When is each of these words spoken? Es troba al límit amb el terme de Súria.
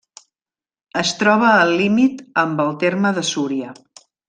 Es 1.01 1.11
troba 1.19 1.51
al 1.57 1.75
límit 1.83 2.25
amb 2.45 2.65
el 2.65 2.73
terme 2.87 3.15
de 3.21 3.25
Súria. 3.31 3.79